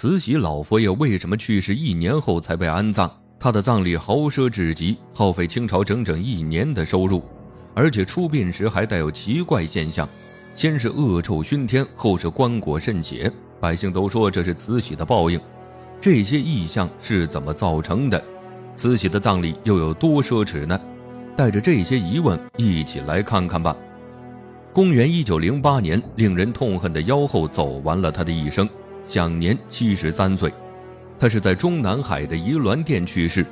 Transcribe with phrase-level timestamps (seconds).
[0.00, 3.10] 慈禧老佛爷为什么去世一年后才被安葬？
[3.36, 7.20] 他的葬礼豪奢至极，耗费清朝整整一年的收入，
[7.74, 10.08] 而且出殡时还带有奇怪现象，
[10.54, 15.40] 先是恶臭熏天，后是棺椁渗血，百姓都说这是慈禧的报应。
[16.00, 18.22] 这些异象是怎么造成的？
[18.76, 20.80] 慈禧的葬礼又有多奢侈呢？
[21.34, 23.76] 带着这些疑问，一起来看看吧。
[24.72, 28.68] 公元一九零八年，令人痛恨的妖后走完了她的一生。
[29.08, 30.52] 享年七十三岁，
[31.18, 33.44] 他是在中南海的仪銮殿去世。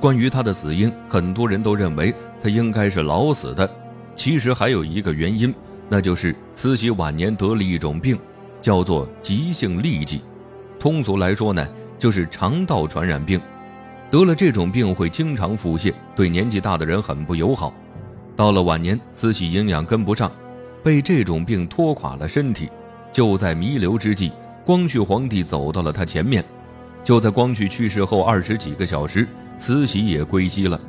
[0.00, 3.70] 关于他的死因，很多人都认为他应该是老死的。
[4.16, 5.54] 其实还有一个原因，
[5.88, 8.18] 那就是慈禧晚年得了一种病，
[8.60, 10.20] 叫做急性痢疾。
[10.80, 11.64] 通俗来说呢，
[11.96, 13.40] 就是肠道传染病。
[14.10, 17.72] 得了这种病会经常腹泻，对年纪大的人很不友好。
[18.34, 20.30] 到了晚年，慈禧营养跟不上，
[20.82, 22.68] 被这种病拖垮了身体。
[23.12, 24.32] 就在弥留之际。
[24.64, 26.42] 光绪皇帝走到了他前面，
[27.04, 29.28] 就在光绪去世后二十几个小时，
[29.58, 30.80] 慈禧也归西了。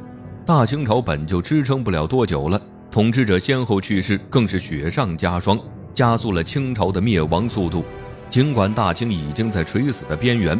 [0.45, 5.59] 大清朝本就支撑不了多久了，统治者先后去世，更是雪上加霜，
[5.93, 7.83] 加速了清朝的灭亡速度。
[8.29, 10.57] 尽管大清已经在垂死的边缘，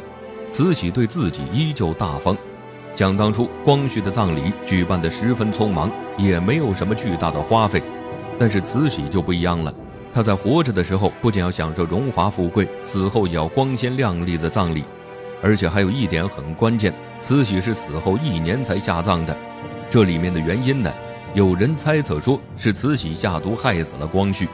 [0.52, 2.38] 慈禧对自己依旧大方。
[2.95, 7.82] 想当初，光绪的葬礼举办得十分匆忙，也没有什么巨大的花费，
[8.38, 9.73] 但是慈禧就不一样了。
[10.16, 14.85] 他在活着的时候不仅要享受荣华富贵，死后也要光鲜亮丽的葬礼，
[15.44, 19.36] 而且还有一点很关键，慈禧是死后一年才下葬的。
[19.89, 20.89] 这里面的原因呢，
[21.33, 24.47] 有人猜测说是慈禧下毒害死了光绪，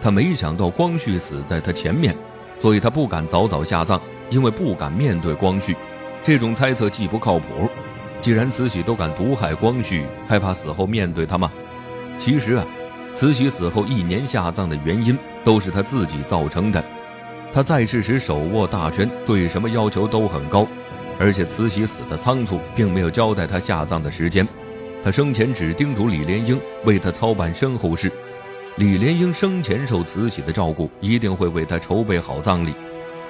[0.00, 2.12] 他没想到光绪死在他前面，
[2.60, 5.76] 所以他不敢早早下葬，因为不敢面对光绪。
[6.24, 7.70] 这种猜测既不靠谱，
[8.20, 11.52] 既然慈禧都敢毒害光绪，害怕死后面对他吗？
[12.18, 12.66] 其实啊。
[13.14, 16.84] 慈禧死后一年下葬的原因都是她自己造成的。
[17.52, 20.66] 她在世时手握大权，对什么要求都很高，
[21.18, 24.46] 而且慈禧死的仓促，并没有交代她下葬的时间。
[25.04, 28.10] 她生前只叮嘱李莲英为她操办身后事，
[28.76, 32.74] 李莲英生前受慈禧的照顾，一定会为她筹备好葬礼。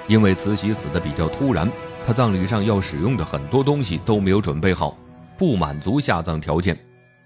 [0.07, 1.71] 因为慈禧死的比较突然，
[2.03, 4.97] 她葬礼上要使用的很多东西都没有准备好，
[5.37, 6.75] 不满足下葬条件。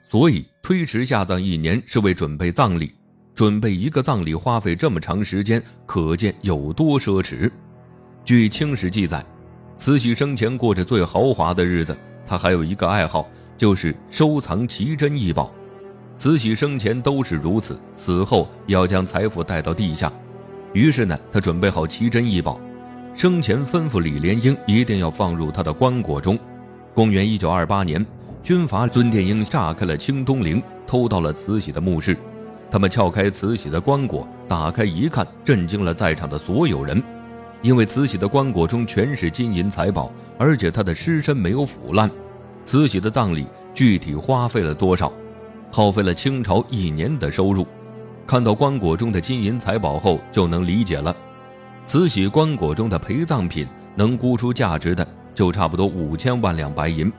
[0.09, 2.91] 所以推迟下葬一年是为准备葬礼，
[3.35, 7.47] 准备一个葬礼花费这么长时间，可见有多奢侈。
[8.25, 9.23] 据清史记载，
[9.77, 11.95] 慈禧生前过着最豪华的日子，
[12.27, 15.53] 她还有一个爱好，就是收藏奇珍异宝。
[16.17, 20.11] 慈禧生前都是如此，死后要将财富带到地下。
[20.73, 22.59] 于是呢，她准备好奇珍异宝，
[23.13, 26.35] 生前吩咐李莲英一定要放入她的棺椁中。
[26.95, 28.03] 公元一九二八年。
[28.41, 32.17] 军阀孙殿英炸开了清东陵，偷到了慈禧的墓室。
[32.71, 37.01] 他们撬开慈禧的棺椁，打开一看，震惊了在场的所有人。
[37.61, 42.09] 因为慈禧的棺椁中全是金银财宝，而且她的尸身没有腐烂。
[42.63, 45.11] 慈禧的葬礼具体花费了多少？
[45.71, 47.67] 耗费了清朝一年的收入。
[48.25, 51.15] 看到棺椁中的金银财宝后，就能理解了。
[51.85, 57.11] 慈禧棺椁中的陪葬品能估出价值的，就差不多五千万两白银。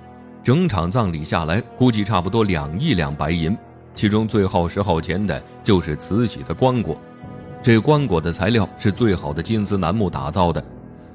[0.43, 3.57] 整场葬礼下来，估计差不多两亿两白银，
[3.95, 6.97] 其中最耗时耗钱的就是慈禧的棺椁。
[7.63, 10.65] 这棺椁的材料是最好的金丝楠木打造的，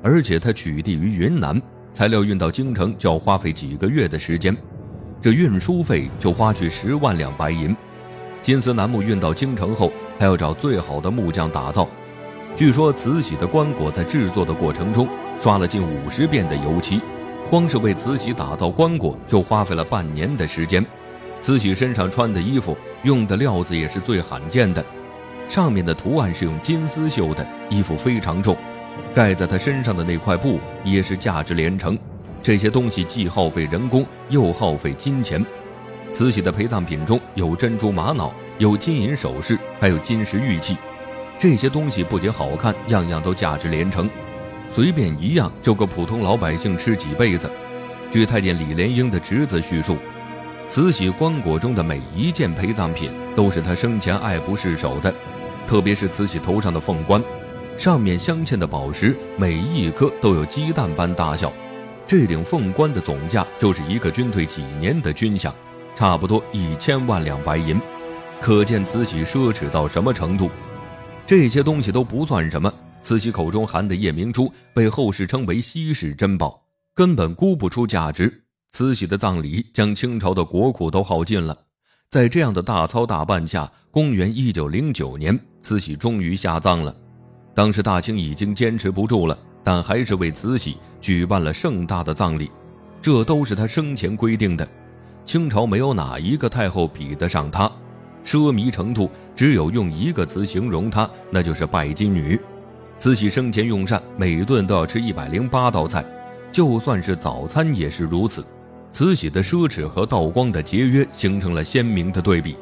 [0.04, 1.60] 而且它取缔于云南，
[1.92, 4.56] 材料运到京城就要花费几个月的时间，
[5.20, 7.76] 这运输费就花去十万两白银。
[8.44, 11.90] 金丝楠木运到京城后，还要找最好的木匠打造。
[12.56, 15.08] 据说慈禧的棺椁在制作的过程中
[15.40, 17.02] 刷了近五十遍的油漆。
[17.50, 20.84] 光是为慈禧打造棺椁就花费了半年的时间，
[21.40, 24.84] 慈禧身上穿的衣服用的料子也是最罕见的，
[25.48, 28.58] 上面的图案是用金丝绣的，衣服非常重，
[29.14, 31.98] 盖在她身上的那块布也是价值连城。
[32.42, 35.44] 这些东西既耗费人工又耗费金钱。
[36.12, 40.78] 慈禧的陪葬品中有珍珠玛瑙，有金银首饰，还有金石玉器，
[41.38, 44.10] 这些东西不仅好看，样样都价值连城。
[44.76, 47.50] 随便一样就够普通老百姓吃几辈子。
[48.12, 49.96] 据太监李莲英的侄子叙述，
[50.68, 55.16] 慈禧棺椁中的每一件陪葬品都是他生前爱不释手的，
[55.66, 57.24] 特别是慈禧头上的凤冠，
[57.78, 61.54] 上面镶嵌的宝石每一颗都有鸡蛋般大小。
[62.06, 65.54] 这顶凤冠的总价就是一个军队几年的军饷，
[65.96, 67.80] 差不多一千万两白银，
[68.42, 70.52] 可见慈禧奢侈到什么程度。
[71.26, 72.70] 这些东西都不算什么。
[73.06, 76.60] 慈禧口中含的夜明珠被后世称为稀世珍宝，
[76.96, 78.44] 根本估不出价值。
[78.72, 81.56] 慈禧的葬礼将清朝的国库都耗尽了。
[82.10, 86.98] 在这样的大操大办下，公元一九零九年，慈禧终于下葬了。
[87.54, 92.50] 当时大清已经坚持不住了，但还是为慈禧举办了盛大的葬礼，
[93.04, 94.68] 这都是她生前规定的。
[95.26, 97.72] 清朝没有哪一个太后比得上她，
[98.26, 102.42] 奢靡程度只有用一个词形容她，那就是拜金女。
[102.98, 106.04] 慈禧生前用膳，每顿都要吃一百零八道菜，
[106.52, 108.44] 就算是早餐也是如此。
[108.90, 112.56] 慈禧的奢侈和道光的节约形成了鲜明的对比。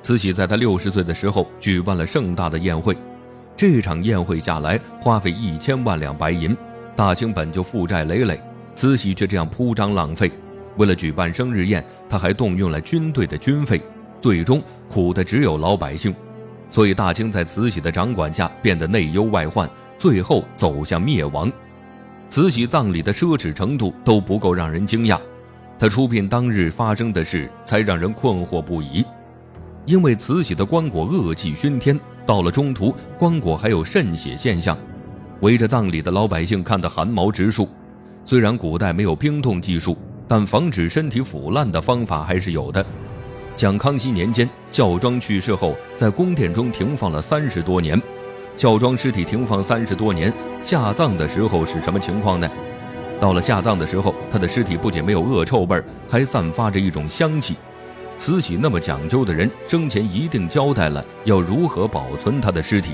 [0.00, 2.96] 慈禧在她六十岁的时候举办了盛大的宴会。
[3.56, 6.56] 这场宴会下来花费一千万两白银，
[6.96, 8.40] 大清本就负债累累，
[8.74, 10.30] 慈禧却这样铺张浪费。
[10.76, 13.82] 为了举办生日宴，他还动用了军队的军费，
[14.20, 16.14] 最终苦的只有老百姓。
[16.72, 21.52] 所以大清在慈禧的掌管下变得内忧外患，最后走向灭亡。
[22.30, 25.20] 慈禧葬礼的奢侈程度都不够让人惊讶，
[25.78, 29.04] 他出殡当日发生的事才让人困惑不已。
[29.84, 32.00] 因为慈禧的棺椁恶气熏天。
[32.24, 34.78] 到了中途，棺椁还有渗血现象，
[35.40, 37.68] 围着葬礼的老百姓看得汗毛直竖。
[38.24, 39.98] 虽然古代没有冰冻技术，
[40.28, 42.86] 但防止身体腐烂的方法还是有的。
[43.54, 48.00] 讲康熙年间，孝庄去世后，在宫殿中停放了三十多年。
[48.56, 50.32] 孝庄尸体停放三十多年，
[50.62, 52.50] 下葬的时候是什么情况呢？
[53.20, 57.56] 到了下葬的时候，他的尸体不仅没有恶臭味，还散发着一种香气。
[58.18, 62.92] 慈禧那么讲究的人，生前一定交代了要如何保存他的尸体。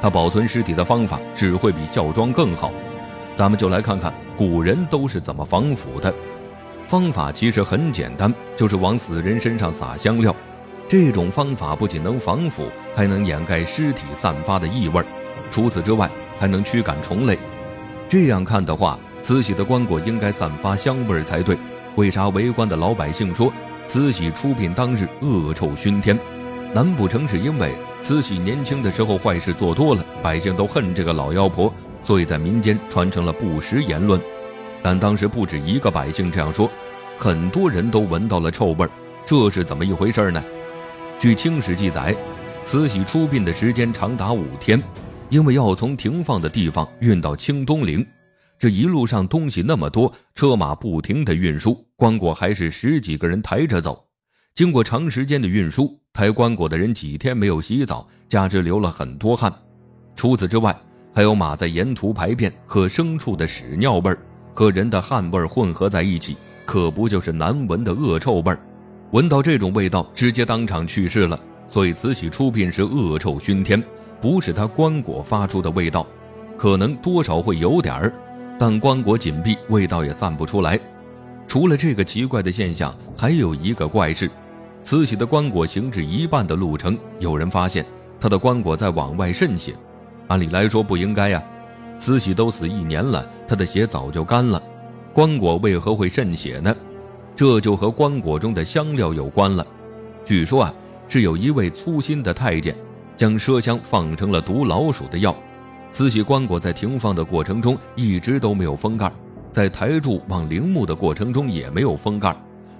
[0.00, 2.72] 他保存尸体的方法只会比孝庄更好。
[3.36, 6.12] 咱们就来看看古人都是怎么防腐的。
[6.92, 10.36] 方法其实很简单，就是往死人身上撒香料。
[10.86, 15.02] 这种方法不仅能防腐，还能掩盖尸体散发的异味。
[15.50, 17.38] 除此之外，还能驱赶虫类。
[18.06, 21.56] 这样看的话，慈禧的棺椁应该散发香味才对。
[21.96, 23.50] 为啥围观的老百姓说？
[23.86, 26.18] 慈禧出殡当日恶臭熏天，
[26.74, 31.72] 难不成是因为慈禧年轻的时候坏事做多了，百姓都恨这个老妖婆，
[32.02, 34.20] 所以在民间传成了不实言论？
[34.84, 36.68] 但当时不止一个百姓这样说，
[37.22, 38.90] 很多人都闻到了臭味儿
[39.24, 40.42] 这是怎么一回事呢？
[41.20, 42.12] 据《清史》记载，
[42.64, 44.82] 慈禧出殡的时间长达五天，
[45.30, 48.04] 因为要从停放的地方运到清东陵。
[48.58, 54.04] 这一路上东西那么多，车马不停的运输，棺椁还是十几个人抬着走。
[54.52, 59.54] 经过长时间的运输，抬棺椁的人几天没有洗澡，加之流了很多汗。
[60.16, 60.76] 除此之外，
[61.14, 64.18] 还有马在沿途排便和牲畜的屎尿味儿
[64.52, 68.58] 和人的汗味儿混合在一起，可不就是难闻的恶臭味儿？
[69.10, 71.38] 闻到这种味道，直接当场去世了。
[71.68, 73.82] 所以慈禧出殡时恶臭熏天，
[74.20, 76.06] 不是她棺椁发出的味道，
[76.56, 78.12] 可能多少会有点儿。
[78.58, 80.78] 但棺椁紧闭，味道也散不出来。
[81.48, 84.30] 除了这个奇怪的现象，还有一个怪事：
[84.82, 87.84] 慈禧的棺椁行至一半的路程，有人发现
[88.20, 89.74] 她的棺椁在往外渗血。
[90.28, 91.42] 按理来说不应该呀，
[91.98, 94.62] 慈禧都死一年了，她的血早就干了，
[95.14, 96.74] 棺椁为何会渗血呢？
[97.36, 99.66] 这就和棺椁中的香料有关了。
[100.24, 100.74] 据说啊，
[101.06, 102.74] 是有一位粗心的太监，
[103.16, 105.34] 将麝香放成了毒老鼠的药。
[105.90, 109.12] 慈禧棺椁在停放的过程中一直都没有封盖，
[109.50, 112.34] 在抬柱往陵墓的过程中也没有封盖，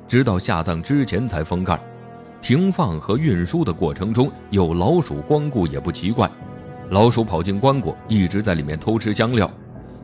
[0.08, 1.78] 直到下葬之前才封盖。
[2.40, 6.30] 停放和运输的过程中有老鼠光顾也不奇怪，
[6.88, 9.50] 老鼠跑进棺椁，一直在里面偷吃香料，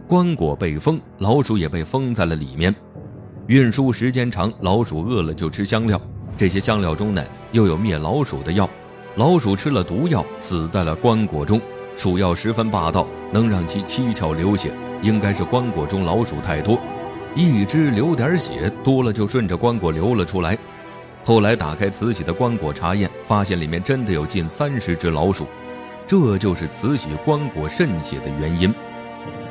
[0.09, 2.75] 棺椁被封，老鼠也被封在了里面。
[3.47, 6.01] 运输时间长，老鼠饿了就吃香料，
[6.35, 7.23] 这些香料中呢
[7.53, 8.67] 又有灭老鼠的药，
[9.17, 11.61] 老鼠吃了毒药，死在了棺椁中。
[11.95, 14.73] 鼠药十分霸道，能让其七窍流血，
[15.03, 16.79] 应该是棺椁中老鼠太多，
[17.35, 20.57] 一只流点血多了就顺着棺椁流了出来。
[21.23, 25.45] 后来打开慈禧的棺椁查验，发现里面真的有近三十只老鼠，
[26.07, 28.73] 这就是慈禧棺椁渗血的原因。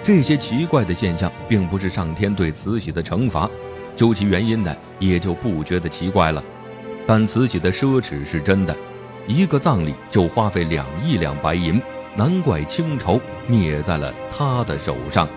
[0.03, 3.49] 这些奇怪的现象并不是上天对慈禧的惩罚，
[3.95, 6.43] 究其原因呢，也就不觉得奇怪了。
[7.05, 8.75] 但慈禧的奢侈是真的，
[9.27, 11.81] 一个葬礼就花费两亿两白银。
[12.15, 15.27] 难怪清朝灭在了他的手上。